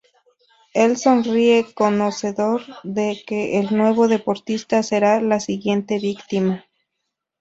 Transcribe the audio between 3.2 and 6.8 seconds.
que el nuevo deportista será la siguiente víctima..